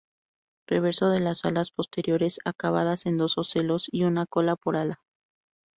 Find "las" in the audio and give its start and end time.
1.19-1.45